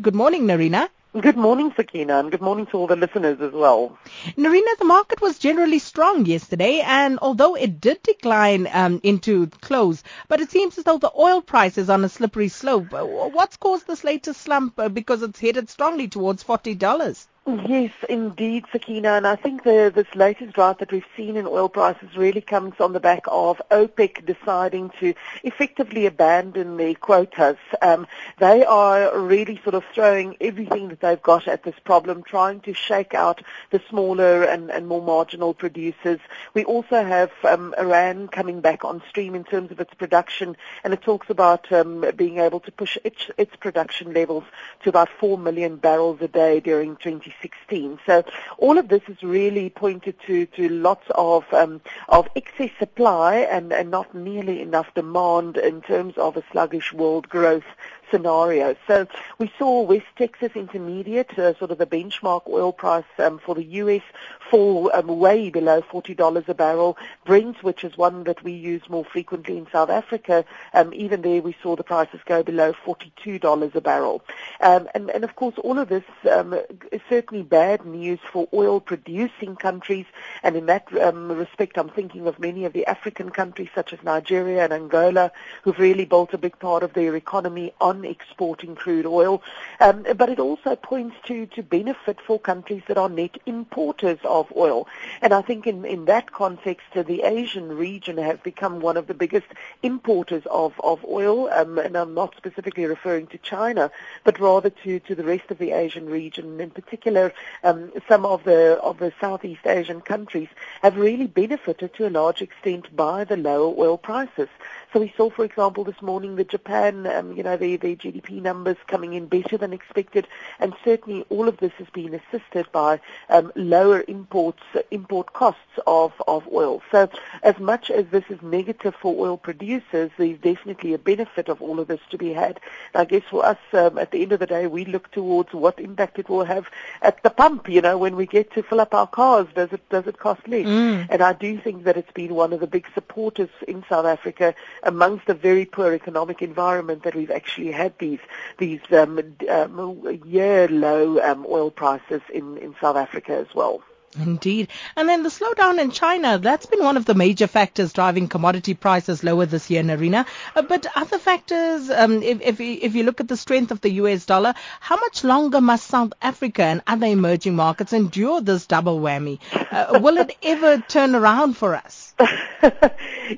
Good 0.00 0.14
morning, 0.14 0.46
Nerina. 0.46 0.88
Good 1.20 1.36
morning, 1.36 1.72
Sakina, 1.76 2.20
and 2.20 2.30
good 2.30 2.40
morning 2.40 2.64
to 2.66 2.78
all 2.78 2.86
the 2.86 2.96
listeners 2.96 3.40
as 3.40 3.52
well. 3.52 3.98
Nerina, 4.36 4.78
the 4.78 4.84
market 4.84 5.20
was 5.20 5.38
generally 5.38 5.78
strong 5.78 6.24
yesterday, 6.24 6.80
and 6.80 7.18
although 7.20 7.54
it 7.54 7.80
did 7.80 8.02
decline 8.02 8.68
um, 8.72 9.00
into 9.02 9.48
close, 9.60 10.02
but 10.28 10.40
it 10.40 10.50
seems 10.50 10.78
as 10.78 10.84
though 10.84 10.98
the 10.98 11.12
oil 11.18 11.42
price 11.42 11.76
is 11.76 11.90
on 11.90 12.04
a 12.04 12.08
slippery 12.08 12.48
slope. 12.48 12.92
What's 12.92 13.56
caused 13.56 13.88
this 13.88 14.04
latest 14.04 14.40
slump? 14.40 14.80
Because 14.94 15.22
it's 15.22 15.40
headed 15.40 15.68
strongly 15.68 16.08
towards 16.08 16.44
$40. 16.44 17.26
Yes, 17.46 17.90
indeed, 18.08 18.66
Sakina. 18.70 19.10
And 19.12 19.26
I 19.26 19.34
think 19.34 19.64
the, 19.64 19.90
this 19.92 20.14
latest 20.14 20.52
drought 20.52 20.78
that 20.78 20.92
we've 20.92 21.06
seen 21.16 21.36
in 21.36 21.46
oil 21.46 21.68
prices 21.68 22.16
really 22.16 22.42
comes 22.42 22.74
on 22.78 22.92
the 22.92 23.00
back 23.00 23.22
of 23.26 23.60
OPEC 23.70 24.24
deciding 24.24 24.90
to 25.00 25.14
effectively 25.42 26.06
abandon 26.06 26.76
their 26.76 26.94
quotas. 26.94 27.56
Um, 27.82 28.06
they 28.38 28.64
are 28.64 29.18
really 29.18 29.58
sort 29.64 29.74
of 29.74 29.84
throwing 29.92 30.36
everything 30.40 30.90
that 30.90 31.00
they've 31.00 31.20
got 31.20 31.48
at 31.48 31.64
this 31.64 31.74
problem, 31.82 32.22
trying 32.22 32.60
to 32.60 32.74
shake 32.74 33.14
out 33.14 33.42
the 33.70 33.80
smaller 33.88 34.44
and, 34.44 34.70
and 34.70 34.86
more 34.86 35.02
marginal 35.02 35.54
producers. 35.54 36.20
We 36.54 36.64
also 36.64 37.02
have 37.02 37.32
um, 37.42 37.74
Iran 37.78 38.28
coming 38.28 38.60
back 38.60 38.84
on 38.84 39.02
stream 39.08 39.34
in 39.34 39.44
terms 39.44 39.72
of 39.72 39.80
its 39.80 39.94
production, 39.94 40.56
and 40.84 40.92
it 40.92 41.02
talks 41.02 41.30
about 41.30 41.72
um, 41.72 42.04
being 42.16 42.38
able 42.38 42.60
to 42.60 42.70
push 42.70 42.96
its, 43.02 43.30
its 43.38 43.56
production 43.56 44.12
levels 44.12 44.44
to 44.84 44.90
about 44.90 45.08
4 45.08 45.36
million 45.38 45.76
barrels 45.76 46.20
a 46.20 46.28
day 46.28 46.60
during 46.60 46.96
20 46.96 47.29
2016. 47.30 47.98
So 48.06 48.24
all 48.58 48.78
of 48.78 48.88
this 48.88 49.02
is 49.08 49.22
really 49.22 49.70
pointed 49.70 50.16
to, 50.26 50.46
to 50.46 50.68
lots 50.68 51.06
of 51.14 51.44
um, 51.52 51.80
of 52.08 52.28
excess 52.36 52.70
supply 52.78 53.36
and, 53.36 53.72
and 53.72 53.90
not 53.90 54.14
nearly 54.14 54.60
enough 54.60 54.92
demand 54.94 55.56
in 55.56 55.80
terms 55.82 56.16
of 56.16 56.36
a 56.36 56.44
sluggish 56.50 56.92
world 56.92 57.28
growth 57.28 57.64
scenario. 58.10 58.76
So 58.86 59.06
we 59.38 59.52
saw 59.58 59.82
West 59.82 60.06
Texas 60.16 60.52
Intermediate, 60.54 61.38
uh, 61.38 61.54
sort 61.58 61.70
of 61.70 61.78
the 61.78 61.86
benchmark 61.86 62.48
oil 62.48 62.72
price 62.72 63.04
um, 63.18 63.38
for 63.38 63.54
the 63.54 63.64
U.S., 63.64 64.02
fall 64.50 64.90
um, 64.92 65.06
way 65.06 65.50
below 65.50 65.80
$40 65.82 66.48
a 66.48 66.54
barrel. 66.54 66.96
Brent, 67.24 67.62
which 67.62 67.84
is 67.84 67.96
one 67.96 68.24
that 68.24 68.42
we 68.42 68.52
use 68.52 68.82
more 68.88 69.04
frequently 69.04 69.56
in 69.56 69.66
South 69.70 69.90
Africa, 69.90 70.44
um, 70.74 70.92
even 70.94 71.22
there 71.22 71.40
we 71.42 71.56
saw 71.62 71.76
the 71.76 71.84
prices 71.84 72.20
go 72.26 72.42
below 72.42 72.72
$42 72.84 73.74
a 73.74 73.80
barrel. 73.80 74.22
Um, 74.60 74.88
and, 74.94 75.10
and, 75.10 75.24
of 75.24 75.36
course, 75.36 75.54
all 75.58 75.78
of 75.78 75.88
this 75.88 76.04
um, 76.30 76.54
is 76.90 77.00
certainly 77.08 77.42
bad 77.42 77.84
news 77.84 78.18
for 78.32 78.48
oil-producing 78.52 79.56
countries. 79.56 80.06
And 80.42 80.56
in 80.56 80.66
that 80.66 80.86
um, 81.00 81.30
respect, 81.30 81.78
I'm 81.78 81.90
thinking 81.90 82.26
of 82.26 82.38
many 82.38 82.64
of 82.64 82.72
the 82.72 82.86
African 82.86 83.30
countries 83.30 83.68
such 83.74 83.92
as 83.92 84.02
Nigeria 84.02 84.64
and 84.64 84.72
Angola, 84.72 85.32
who've 85.62 85.78
really 85.78 86.04
built 86.04 86.34
a 86.34 86.38
big 86.38 86.58
part 86.58 86.82
of 86.82 86.92
their 86.92 87.14
economy 87.14 87.72
on 87.80 87.99
exporting 88.04 88.74
crude 88.74 89.06
oil, 89.06 89.42
um, 89.80 90.04
but 90.16 90.28
it 90.28 90.38
also 90.38 90.76
points 90.76 91.16
to, 91.26 91.46
to 91.46 91.62
benefit 91.62 92.20
for 92.20 92.38
countries 92.38 92.82
that 92.88 92.98
are 92.98 93.08
net 93.08 93.38
importers 93.46 94.18
of 94.24 94.52
oil. 94.56 94.86
And 95.22 95.32
I 95.32 95.42
think 95.42 95.66
in, 95.66 95.84
in 95.84 96.04
that 96.06 96.32
context, 96.32 96.86
the 96.94 97.22
Asian 97.22 97.68
region 97.76 98.18
has 98.18 98.38
become 98.40 98.80
one 98.80 98.96
of 98.96 99.06
the 99.06 99.14
biggest 99.14 99.46
importers 99.82 100.42
of, 100.50 100.74
of 100.82 101.04
oil, 101.04 101.48
um, 101.50 101.78
and 101.78 101.96
I'm 101.96 102.14
not 102.14 102.34
specifically 102.36 102.86
referring 102.86 103.26
to 103.28 103.38
China, 103.38 103.90
but 104.24 104.40
rather 104.40 104.70
to, 104.70 105.00
to 105.00 105.14
the 105.14 105.24
rest 105.24 105.50
of 105.50 105.58
the 105.58 105.72
Asian 105.72 106.06
region. 106.06 106.60
In 106.60 106.70
particular, 106.70 107.32
um, 107.64 107.92
some 108.08 108.24
of 108.24 108.44
the, 108.44 108.78
of 108.82 108.98
the 108.98 109.12
Southeast 109.20 109.66
Asian 109.66 110.00
countries 110.00 110.48
have 110.82 110.96
really 110.96 111.26
benefited 111.26 111.94
to 111.94 112.06
a 112.06 112.10
large 112.10 112.42
extent 112.42 112.94
by 112.96 113.24
the 113.24 113.36
lower 113.36 113.74
oil 113.78 113.98
prices. 113.98 114.48
So 114.92 114.98
we 114.98 115.12
saw, 115.16 115.30
for 115.30 115.44
example, 115.44 115.84
this 115.84 116.02
morning 116.02 116.34
that 116.36 116.48
Japan, 116.48 117.06
um, 117.06 117.32
you 117.36 117.44
know, 117.44 117.56
their, 117.56 117.76
their 117.76 117.94
GDP 117.94 118.42
numbers 118.42 118.76
coming 118.88 119.14
in 119.14 119.26
better 119.26 119.56
than 119.56 119.72
expected, 119.72 120.26
and 120.58 120.74
certainly 120.84 121.24
all 121.28 121.46
of 121.46 121.58
this 121.58 121.72
has 121.78 121.88
been 121.90 122.12
assisted 122.12 122.66
by 122.72 123.00
um, 123.28 123.52
lower 123.54 124.04
imports, 124.08 124.62
import 124.90 125.32
costs 125.32 125.60
of, 125.86 126.12
of 126.26 126.48
oil. 126.52 126.82
So 126.90 127.08
as 127.44 127.58
much 127.60 127.88
as 127.90 128.06
this 128.06 128.24
is 128.30 128.42
negative 128.42 128.96
for 129.00 129.14
oil 129.16 129.36
producers, 129.36 130.10
there's 130.18 130.38
definitely 130.40 130.92
a 130.92 130.98
benefit 130.98 131.48
of 131.48 131.62
all 131.62 131.78
of 131.78 131.86
this 131.86 132.00
to 132.10 132.18
be 132.18 132.32
had. 132.32 132.58
And 132.92 133.02
I 133.02 133.04
guess 133.04 133.22
for 133.30 133.46
us, 133.46 133.58
um, 133.72 133.96
at 133.96 134.10
the 134.10 134.22
end 134.22 134.32
of 134.32 134.40
the 134.40 134.46
day, 134.46 134.66
we 134.66 134.84
look 134.84 135.12
towards 135.12 135.52
what 135.52 135.78
impact 135.78 136.18
it 136.18 136.28
will 136.28 136.44
have 136.44 136.66
at 137.02 137.22
the 137.22 137.30
pump. 137.30 137.68
You 137.68 137.80
know, 137.80 137.96
when 137.96 138.16
we 138.16 138.26
get 138.26 138.52
to 138.54 138.62
fill 138.64 138.80
up 138.80 138.92
our 138.92 139.06
cars, 139.06 139.46
does 139.54 139.72
it 139.72 139.88
does 139.88 140.08
it 140.08 140.18
cost 140.18 140.48
less? 140.48 140.66
Mm. 140.66 141.06
And 141.10 141.22
I 141.22 141.32
do 141.32 141.58
think 141.58 141.84
that 141.84 141.96
it's 141.96 142.10
been 142.10 142.34
one 142.34 142.52
of 142.52 142.58
the 142.58 142.66
big 142.66 142.86
supporters 142.92 143.50
in 143.68 143.84
South 143.88 144.06
Africa 144.06 144.52
amongst 144.82 145.28
a 145.28 145.34
very 145.34 145.64
poor 145.64 145.92
economic 145.92 146.42
environment 146.42 147.02
that 147.04 147.14
we've 147.14 147.30
actually 147.30 147.72
had 147.72 147.92
these 147.98 148.20
these 148.58 148.80
um, 148.92 149.36
um, 149.48 150.20
year 150.24 150.68
low 150.68 151.20
um, 151.20 151.46
oil 151.48 151.70
prices 151.70 152.22
in, 152.32 152.56
in 152.58 152.74
South 152.80 152.96
Africa 152.96 153.34
as 153.36 153.54
well. 153.54 153.82
Indeed. 154.18 154.68
And 154.96 155.08
then 155.08 155.22
the 155.22 155.28
slowdown 155.28 155.78
in 155.78 155.92
China, 155.92 156.36
that's 156.38 156.66
been 156.66 156.82
one 156.82 156.96
of 156.96 157.04
the 157.04 157.14
major 157.14 157.46
factors 157.46 157.92
driving 157.92 158.26
commodity 158.26 158.74
prices 158.74 159.22
lower 159.22 159.46
this 159.46 159.70
year, 159.70 159.84
Nerina. 159.84 160.26
Uh, 160.56 160.62
but 160.62 160.84
other 160.96 161.18
factors, 161.18 161.88
um, 161.90 162.20
if, 162.20 162.40
if, 162.40 162.60
if 162.60 162.96
you 162.96 163.04
look 163.04 163.20
at 163.20 163.28
the 163.28 163.36
strength 163.36 163.70
of 163.70 163.80
the 163.80 163.90
US 164.02 164.26
dollar, 164.26 164.54
how 164.80 164.96
much 164.96 165.22
longer 165.22 165.60
must 165.60 165.86
South 165.86 166.12
Africa 166.20 166.62
and 166.62 166.82
other 166.88 167.06
emerging 167.06 167.54
markets 167.54 167.92
endure 167.92 168.40
this 168.40 168.66
double 168.66 168.98
whammy? 168.98 169.38
Uh, 169.52 170.00
will 170.00 170.18
it 170.18 170.36
ever 170.42 170.78
turn 170.78 171.14
around 171.14 171.56
for 171.56 171.76
us? 171.76 172.12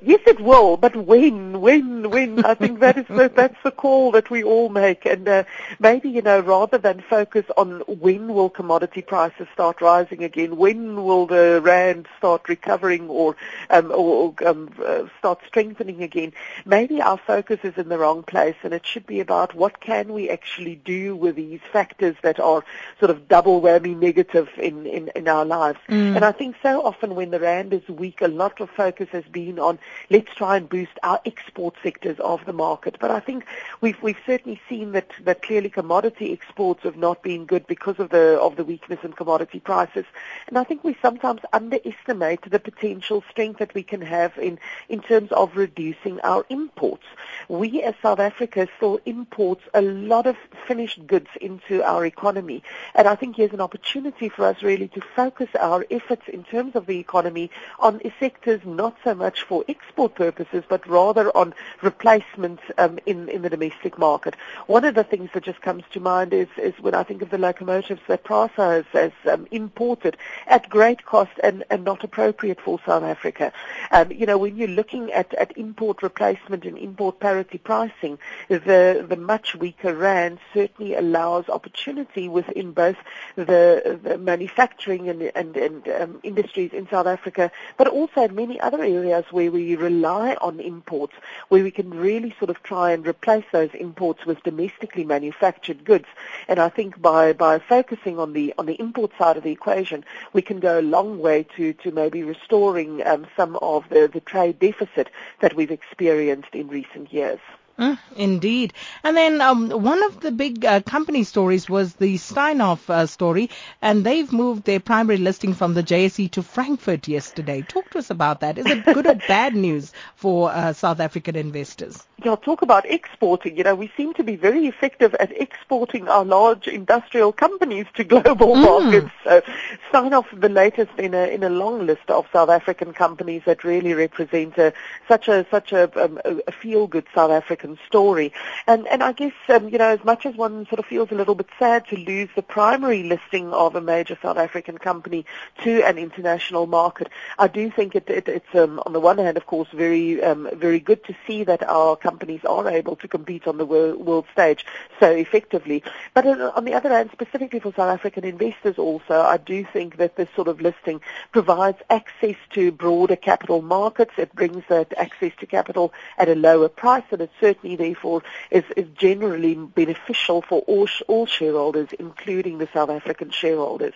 yes, 0.02 0.20
it 0.26 0.40
will, 0.40 0.76
but 0.76 0.94
when, 0.96 1.60
when, 1.60 2.10
when? 2.10 2.44
I 2.44 2.54
think 2.54 2.80
that 2.80 2.96
is 2.96 3.06
the, 3.08 3.30
that's 3.34 3.62
the 3.62 3.70
call 3.70 4.12
that 4.12 4.30
we 4.30 4.42
all 4.42 4.68
make, 4.68 5.04
and 5.06 5.28
uh, 5.28 5.44
maybe 5.78 6.08
you 6.08 6.22
know, 6.22 6.40
rather 6.40 6.78
than 6.78 7.02
focus 7.02 7.44
on 7.56 7.80
when 7.86 8.32
will 8.32 8.50
commodity 8.50 9.02
prices 9.02 9.46
start 9.52 9.80
rising 9.80 10.24
again, 10.24 10.56
when 10.56 11.02
will 11.04 11.26
the 11.26 11.60
rand 11.62 12.06
start 12.18 12.48
recovering 12.48 13.08
or 13.08 13.36
um, 13.70 13.90
or 13.94 14.34
um, 14.46 14.70
uh, 14.84 15.04
start 15.18 15.40
strengthening 15.46 16.02
again, 16.02 16.32
maybe 16.64 17.00
our 17.02 17.18
focus 17.18 17.60
is 17.62 17.76
in 17.76 17.88
the 17.88 17.98
wrong 17.98 18.22
place, 18.22 18.56
and 18.62 18.72
it 18.72 18.86
should 18.86 19.06
be 19.06 19.20
about 19.20 19.54
what 19.54 19.80
can 19.80 20.12
we 20.12 20.30
actually 20.30 20.76
do 20.76 21.14
with 21.16 21.36
these 21.36 21.60
factors 21.72 22.16
that 22.22 22.40
are 22.40 22.64
sort 22.98 23.10
of 23.10 23.28
double 23.28 23.60
whammy 23.60 23.96
negative 23.96 24.48
in 24.56 24.86
in, 24.86 25.10
in 25.14 25.28
our 25.28 25.44
lives. 25.44 25.78
Mm. 25.88 26.16
And 26.16 26.24
I 26.24 26.32
think 26.32 26.56
so 26.62 26.84
often 26.84 27.14
when 27.14 27.30
the 27.30 27.40
rand 27.40 27.72
is 27.72 27.86
weak, 27.88 28.20
a 28.22 28.28
lot 28.28 28.60
of 28.60 28.70
focus 28.70 29.08
has 29.10 29.24
been 29.24 29.58
on 29.58 29.78
let's 30.10 30.34
try 30.34 30.56
and 30.56 30.68
boost 30.68 30.98
our 31.02 31.20
export 31.24 31.74
sectors 31.82 32.18
of 32.20 32.44
the 32.44 32.52
market. 32.52 32.96
But 33.00 33.10
I 33.10 33.20
think 33.20 33.46
we've 33.80 34.00
we've 34.02 34.18
certainly 34.26 34.60
seen 34.68 34.92
that 34.92 35.10
that 35.24 35.42
clearly 35.42 35.70
commodity 35.70 36.32
exports 36.32 36.82
have 36.84 36.96
not 36.96 37.22
been 37.22 37.44
good 37.44 37.66
because 37.66 37.98
of 37.98 38.10
the 38.10 38.38
of 38.40 38.56
the 38.56 38.64
weakness 38.64 39.00
in 39.02 39.12
commodity 39.12 39.60
prices. 39.60 40.04
And 40.48 40.58
I 40.58 40.64
think 40.64 40.84
we 40.84 40.96
sometimes 41.02 41.40
underestimate 41.52 42.50
the 42.50 42.58
potential 42.58 43.24
strength 43.30 43.58
that 43.58 43.74
we 43.74 43.82
can 43.82 44.00
have 44.02 44.36
in 44.38 44.58
in 44.88 45.00
terms 45.00 45.32
of 45.32 45.56
reducing 45.56 46.20
our 46.20 46.44
imports. 46.48 47.04
We 47.48 47.82
as 47.82 47.94
South 48.02 48.20
Africa 48.20 48.68
still 48.76 49.00
imports 49.04 49.62
a 49.74 49.82
lot 49.82 50.26
of 50.26 50.36
finished 50.66 51.06
goods 51.06 51.28
into 51.40 51.82
our 51.82 52.06
economy. 52.06 52.62
And 52.94 53.08
I 53.08 53.14
think 53.14 53.36
here's 53.36 53.52
an 53.52 53.60
opportunity 53.60 54.28
for 54.28 54.46
us 54.46 54.62
really 54.62 54.88
to 54.88 55.00
focus 55.00 55.48
our 55.58 55.84
efforts 55.90 56.22
in 56.28 56.44
terms 56.44 56.76
of 56.76 56.86
the 56.86 56.98
economy 56.98 57.50
on 57.78 58.00
sectors 58.20 58.60
not 58.64 58.96
so 59.04 59.14
much 59.14 59.42
for 59.42 59.64
export 59.72 60.14
purposes, 60.14 60.62
but 60.68 60.86
rather 60.86 61.26
on 61.36 61.54
replacement 61.80 62.60
um, 62.78 62.98
in, 63.06 63.28
in 63.28 63.42
the 63.42 63.50
domestic 63.50 63.98
market. 63.98 64.34
One 64.66 64.84
of 64.84 64.94
the 64.94 65.04
things 65.04 65.30
that 65.34 65.44
just 65.50 65.60
comes 65.62 65.84
to 65.92 66.00
mind 66.00 66.32
is, 66.32 66.48
is 66.56 66.74
when 66.80 66.94
I 66.94 67.02
think 67.02 67.22
of 67.22 67.30
the 67.30 67.38
locomotives 67.38 68.02
that 68.08 68.24
PRASA 68.24 68.64
has, 68.76 68.84
has 68.92 69.12
um, 69.32 69.46
imported 69.50 70.16
at 70.46 70.68
great 70.68 71.04
cost 71.04 71.32
and, 71.42 71.64
and 71.70 71.84
not 71.84 72.04
appropriate 72.04 72.60
for 72.60 72.78
South 72.86 73.02
Africa. 73.02 73.52
Um, 73.90 74.12
you 74.12 74.26
know, 74.26 74.38
when 74.38 74.56
you're 74.56 74.68
looking 74.68 75.12
at, 75.12 75.32
at 75.34 75.56
import 75.56 76.02
replacement 76.02 76.64
and 76.64 76.76
import 76.78 77.20
parity 77.20 77.58
pricing, 77.58 78.18
the, 78.48 79.04
the 79.08 79.16
much 79.16 79.54
weaker 79.54 79.94
rand 79.94 80.38
certainly 80.52 80.94
allows 80.94 81.48
opportunity 81.48 82.28
within 82.28 82.72
both 82.72 82.96
the, 83.36 83.98
the 84.02 84.18
manufacturing 84.18 85.08
and, 85.08 85.22
and, 85.34 85.56
and 85.56 85.88
um, 85.88 86.20
industries 86.22 86.72
in 86.72 86.88
South 86.88 87.06
Africa, 87.06 87.50
but 87.76 87.88
also 87.88 88.22
in 88.22 88.34
many 88.34 88.60
other 88.60 88.82
areas 88.82 89.24
where 89.30 89.50
we 89.50 89.61
rely 89.76 90.34
on 90.40 90.60
imports, 90.60 91.14
where 91.48 91.62
we 91.62 91.70
can 91.70 91.90
really 91.90 92.34
sort 92.38 92.50
of 92.50 92.62
try 92.62 92.92
and 92.92 93.06
replace 93.06 93.44
those 93.52 93.70
imports 93.74 94.26
with 94.26 94.42
domestically 94.42 95.04
manufactured 95.04 95.84
goods. 95.84 96.06
And 96.48 96.58
I 96.58 96.68
think 96.68 97.00
by, 97.00 97.32
by 97.32 97.58
focusing 97.58 98.18
on 98.18 98.32
the 98.32 98.54
on 98.58 98.66
the 98.66 98.80
import 98.80 99.12
side 99.18 99.36
of 99.36 99.42
the 99.42 99.52
equation, 99.52 100.04
we 100.32 100.42
can 100.42 100.60
go 100.60 100.78
a 100.78 100.90
long 100.96 101.18
way 101.18 101.44
to, 101.56 101.72
to 101.74 101.90
maybe 101.90 102.22
restoring 102.22 103.06
um, 103.06 103.26
some 103.36 103.56
of 103.62 103.88
the, 103.88 104.10
the 104.12 104.20
trade 104.20 104.58
deficit 104.58 105.08
that 105.40 105.54
we've 105.54 105.70
experienced 105.70 106.54
in 106.54 106.68
recent 106.68 107.12
years. 107.12 107.40
Mm, 107.78 107.98
indeed. 108.16 108.74
And 109.02 109.16
then 109.16 109.40
um, 109.40 109.70
one 109.70 110.02
of 110.04 110.20
the 110.20 110.30
big 110.30 110.64
uh, 110.64 110.80
company 110.82 111.24
stories 111.24 111.70
was 111.70 111.94
the 111.94 112.16
Steinhoff 112.16 112.88
uh, 112.90 113.06
story, 113.06 113.50
and 113.80 114.04
they've 114.04 114.30
moved 114.30 114.64
their 114.64 114.80
primary 114.80 115.18
listing 115.18 115.54
from 115.54 115.74
the 115.74 115.82
JSE 115.82 116.30
to 116.32 116.42
Frankfurt 116.42 117.08
yesterday. 117.08 117.62
Talk 117.62 117.90
to 117.90 117.98
us 117.98 118.10
about 118.10 118.40
that. 118.40 118.58
Is 118.58 118.66
it 118.66 118.84
good 118.84 119.06
or 119.06 119.14
bad 119.28 119.54
news 119.54 119.92
for 120.16 120.50
uh, 120.50 120.74
South 120.74 121.00
African 121.00 121.34
investors? 121.34 122.06
Yeah, 122.24 122.36
talk 122.36 122.62
about 122.62 122.88
exporting. 122.88 123.56
You 123.56 123.64
know, 123.64 123.74
we 123.74 123.90
seem 123.96 124.14
to 124.14 124.22
be 124.22 124.36
very 124.36 124.66
effective 124.66 125.14
at 125.14 125.32
exporting 125.40 126.08
our 126.08 126.24
large 126.24 126.68
industrial 126.68 127.32
companies 127.32 127.86
to 127.94 128.04
global 128.04 128.54
mm. 128.54 128.62
markets. 128.62 129.10
So 129.24 129.42
Steinhoff, 129.90 130.26
the 130.38 130.48
latest 130.48 130.92
in 130.98 131.14
a 131.14 131.26
in 131.26 131.42
a 131.42 131.48
long 131.48 131.84
list 131.86 132.08
of 132.08 132.26
South 132.32 132.48
African 132.48 132.92
companies 132.92 133.42
that 133.46 133.64
really 133.64 133.94
represent 133.94 134.56
a, 134.56 134.72
such 135.08 135.26
a 135.26 135.44
such 135.50 135.72
a, 135.72 135.90
um, 136.00 136.20
a 136.46 136.52
feel 136.52 136.86
good 136.86 137.06
South 137.14 137.30
African 137.32 137.71
story. 137.86 138.32
And 138.66 138.86
and 138.88 139.02
I 139.02 139.12
guess 139.12 139.32
um, 139.48 139.68
you 139.68 139.78
know 139.78 139.88
as 139.88 140.04
much 140.04 140.26
as 140.26 140.34
one 140.36 140.66
sort 140.66 140.78
of 140.78 140.86
feels 140.86 141.10
a 141.10 141.14
little 141.14 141.34
bit 141.34 141.48
sad 141.58 141.86
to 141.88 141.96
lose 141.96 142.28
the 142.34 142.42
primary 142.42 143.02
listing 143.02 143.52
of 143.52 143.76
a 143.76 143.80
major 143.80 144.18
South 144.22 144.38
African 144.38 144.78
company 144.78 145.24
to 145.62 145.82
an 145.84 145.98
international 145.98 146.66
market, 146.66 147.08
I 147.38 147.48
do 147.48 147.70
think 147.70 147.94
it, 147.94 148.08
it, 148.08 148.28
it's 148.28 148.54
um, 148.54 148.80
on 148.86 148.92
the 148.92 149.00
one 149.00 149.18
hand, 149.18 149.36
of 149.36 149.46
course, 149.46 149.68
very 149.72 150.22
um, 150.22 150.48
very 150.54 150.80
good 150.80 151.04
to 151.04 151.14
see 151.26 151.44
that 151.44 151.62
our 151.68 151.96
companies 151.96 152.44
are 152.44 152.68
able 152.68 152.96
to 152.96 153.08
compete 153.08 153.46
on 153.46 153.58
the 153.58 153.66
world, 153.66 154.04
world 154.04 154.26
stage 154.32 154.64
so 155.00 155.10
effectively. 155.10 155.82
But 156.14 156.26
on 156.26 156.64
the 156.64 156.74
other 156.74 156.90
hand, 156.90 157.10
specifically 157.12 157.60
for 157.60 157.72
South 157.72 157.92
African 157.92 158.24
investors, 158.24 158.78
also, 158.78 159.20
I 159.20 159.36
do 159.36 159.64
think 159.64 159.96
that 159.96 160.16
this 160.16 160.28
sort 160.34 160.48
of 160.48 160.60
listing 160.60 161.00
provides 161.32 161.78
access 161.90 162.36
to 162.50 162.72
broader 162.72 163.16
capital 163.16 163.62
markets. 163.62 164.12
It 164.16 164.34
brings 164.34 164.62
that 164.68 164.92
access 164.96 165.32
to 165.40 165.46
capital 165.46 165.92
at 166.18 166.28
a 166.28 166.34
lower 166.34 166.68
price, 166.68 167.04
and 167.10 167.20
it 167.20 167.30
certainly 167.40 167.51
certainly 167.52 167.76
therefore 167.76 168.22
is, 168.50 168.64
is 168.76 168.86
generally 168.96 169.54
beneficial 169.54 170.42
for 170.42 170.60
all, 170.62 170.88
all 171.08 171.26
shareholders, 171.26 171.88
including 171.98 172.58
the 172.58 172.68
South 172.72 172.90
African 172.90 173.30
shareholders. 173.30 173.94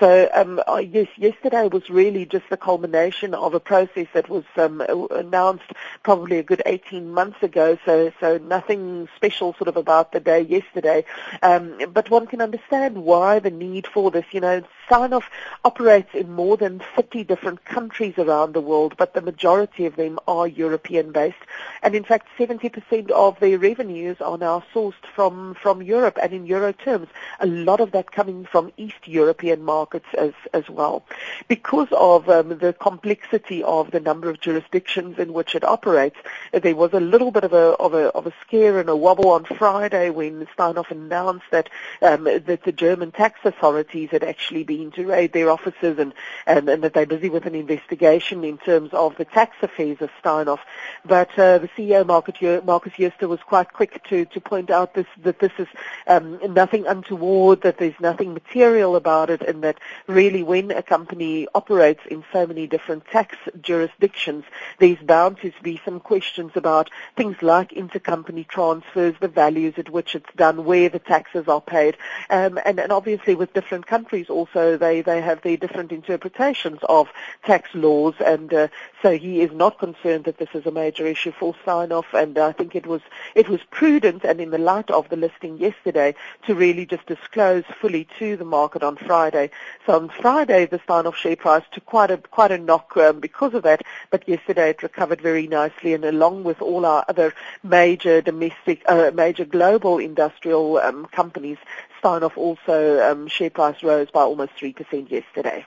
So 0.00 0.28
um, 0.34 0.60
yes, 0.90 1.08
yesterday 1.16 1.68
was 1.68 1.88
really 1.90 2.26
just 2.26 2.48
the 2.50 2.56
culmination 2.56 3.34
of 3.34 3.54
a 3.54 3.60
process 3.60 4.06
that 4.14 4.28
was 4.28 4.44
um, 4.56 4.80
announced 5.10 5.70
probably 6.02 6.38
a 6.38 6.42
good 6.42 6.62
18 6.66 7.10
months 7.12 7.42
ago. 7.42 7.78
So 7.84 8.12
so 8.20 8.38
nothing 8.38 9.08
special 9.16 9.54
sort 9.54 9.68
of 9.68 9.76
about 9.76 10.12
the 10.12 10.20
day 10.20 10.40
yesterday, 10.40 11.04
um, 11.42 11.78
but 11.92 12.10
one 12.10 12.26
can 12.26 12.40
understand 12.40 12.98
why 12.98 13.38
the 13.38 13.50
need 13.50 13.86
for 13.86 14.10
this. 14.10 14.24
You 14.32 14.40
know, 14.40 14.62
Steinhoff 14.88 15.24
operates 15.64 16.14
in 16.14 16.32
more 16.32 16.56
than 16.56 16.82
50 16.96 17.24
different 17.24 17.64
countries 17.64 18.14
around 18.18 18.52
the 18.52 18.60
world, 18.60 18.94
but 18.96 19.14
the 19.14 19.20
majority 19.20 19.86
of 19.86 19.96
them 19.96 20.18
are 20.26 20.46
European 20.46 21.12
based, 21.12 21.36
and 21.82 21.94
in 21.94 22.04
fact 22.04 22.28
70% 22.38 22.83
percent 22.84 23.10
of 23.10 23.38
their 23.40 23.58
revenues 23.58 24.16
are 24.20 24.38
now 24.38 24.62
sourced 24.74 24.92
from, 25.14 25.54
from 25.54 25.82
Europe 25.82 26.18
and 26.22 26.32
in 26.32 26.46
euro 26.46 26.72
terms. 26.72 27.08
A 27.40 27.46
lot 27.46 27.80
of 27.80 27.92
that 27.92 28.12
coming 28.12 28.44
from 28.44 28.72
East 28.76 29.06
European 29.06 29.62
markets 29.62 30.06
as, 30.16 30.32
as 30.52 30.68
well. 30.68 31.04
Because 31.48 31.88
of 31.92 32.28
um, 32.28 32.58
the 32.58 32.72
complexity 32.72 33.62
of 33.62 33.90
the 33.90 34.00
number 34.00 34.28
of 34.30 34.40
jurisdictions 34.40 35.18
in 35.18 35.32
which 35.32 35.54
it 35.54 35.64
operates, 35.64 36.16
there 36.52 36.76
was 36.76 36.92
a 36.92 37.00
little 37.00 37.30
bit 37.30 37.44
of 37.44 37.52
a, 37.52 37.74
of 37.74 37.94
a, 37.94 38.08
of 38.08 38.26
a 38.26 38.32
scare 38.46 38.78
and 38.78 38.88
a 38.88 38.96
wobble 38.96 39.30
on 39.30 39.44
Friday 39.44 40.10
when 40.10 40.46
Steinhoff 40.56 40.90
announced 40.90 41.46
that, 41.50 41.68
um, 42.02 42.24
that 42.24 42.62
the 42.64 42.72
German 42.72 43.12
tax 43.12 43.40
authorities 43.44 44.10
had 44.10 44.24
actually 44.24 44.64
been 44.64 44.90
to 44.92 45.06
raid 45.06 45.32
their 45.32 45.50
offices 45.50 45.98
and, 45.98 46.12
and, 46.46 46.68
and 46.68 46.82
that 46.84 46.94
they're 46.94 47.06
busy 47.06 47.30
with 47.30 47.46
an 47.46 47.54
investigation 47.54 48.44
in 48.44 48.58
terms 48.58 48.90
of 48.92 49.16
the 49.16 49.24
tax 49.24 49.56
affairs 49.62 49.98
of 50.00 50.10
Steinhoff. 50.22 50.60
But 51.04 51.30
uh, 51.38 51.58
the 51.58 51.68
CEO, 51.68 52.06
Market, 52.06 52.34
Markus 52.74 52.94
Jooste 52.94 53.28
was 53.28 53.38
quite 53.46 53.72
quick 53.72 54.02
to, 54.08 54.24
to 54.24 54.40
point 54.40 54.68
out 54.68 54.94
this, 54.94 55.06
that 55.22 55.38
this 55.38 55.52
is 55.60 55.68
um, 56.08 56.40
nothing 56.52 56.88
untoward, 56.88 57.60
that 57.60 57.78
there's 57.78 58.00
nothing 58.00 58.34
material 58.34 58.96
about 58.96 59.30
it, 59.30 59.42
and 59.42 59.62
that 59.62 59.78
really 60.08 60.42
when 60.42 60.72
a 60.72 60.82
company 60.82 61.46
operates 61.54 62.00
in 62.10 62.24
so 62.32 62.48
many 62.48 62.66
different 62.66 63.06
tax 63.06 63.36
jurisdictions, 63.60 64.42
there's 64.80 64.98
bound 64.98 65.38
to 65.42 65.52
be 65.62 65.80
some 65.84 66.00
questions 66.00 66.50
about 66.56 66.90
things 67.16 67.36
like 67.42 67.70
intercompany 67.70 68.44
transfers, 68.48 69.14
the 69.20 69.28
values 69.28 69.74
at 69.76 69.88
which 69.88 70.16
it's 70.16 70.34
done, 70.34 70.64
where 70.64 70.88
the 70.88 70.98
taxes 70.98 71.46
are 71.46 71.60
paid, 71.60 71.96
um, 72.28 72.58
and, 72.64 72.80
and 72.80 72.90
obviously 72.90 73.36
with 73.36 73.54
different 73.54 73.86
countries 73.86 74.28
also 74.28 74.76
they, 74.76 75.00
they 75.00 75.20
have 75.20 75.40
their 75.42 75.56
different 75.56 75.92
interpretations 75.92 76.80
of 76.88 77.06
tax 77.44 77.72
laws, 77.72 78.14
and 78.18 78.52
uh, 78.52 78.66
so 79.04 79.18
he 79.18 79.42
is 79.42 79.52
not 79.52 79.78
concerned 79.78 80.24
that 80.24 80.38
this 80.38 80.48
is 80.54 80.64
a 80.64 80.70
major 80.70 81.06
issue 81.06 81.30
for 81.30 81.54
Steinhoff, 81.62 82.06
and 82.14 82.38
I 82.38 82.52
think 82.52 82.74
it 82.74 82.86
was 82.86 83.02
it 83.34 83.50
was 83.50 83.60
prudent 83.70 84.24
and 84.24 84.40
in 84.40 84.48
the 84.48 84.56
light 84.56 84.90
of 84.90 85.10
the 85.10 85.16
listing 85.16 85.58
yesterday 85.58 86.14
to 86.46 86.54
really 86.54 86.86
just 86.86 87.04
disclose 87.04 87.64
fully 87.82 88.08
to 88.18 88.38
the 88.38 88.46
market 88.46 88.82
on 88.82 88.96
Friday. 88.96 89.50
So 89.84 89.96
on 89.96 90.08
Friday 90.08 90.64
the 90.64 90.78
Steinhoff 90.78 91.16
share 91.16 91.36
price 91.36 91.64
took 91.70 91.84
quite 91.84 92.10
a 92.10 92.16
quite 92.16 92.50
a 92.50 92.56
knock 92.56 92.96
um, 92.96 93.20
because 93.20 93.52
of 93.52 93.62
that, 93.64 93.82
but 94.10 94.26
yesterday 94.26 94.70
it 94.70 94.82
recovered 94.82 95.20
very 95.20 95.48
nicely 95.48 95.92
and 95.92 96.06
along 96.06 96.44
with 96.44 96.62
all 96.62 96.86
our 96.86 97.04
other 97.06 97.34
major 97.62 98.22
domestic 98.22 98.82
uh, 98.88 99.10
major 99.12 99.44
global 99.44 99.98
industrial 99.98 100.78
um, 100.78 101.04
companies, 101.12 101.58
Steinhoff 102.02 102.38
also 102.38 103.02
um, 103.02 103.28
share 103.28 103.50
price 103.50 103.82
rose 103.82 104.10
by 104.10 104.22
almost 104.22 104.52
3% 104.56 105.10
yesterday. 105.10 105.66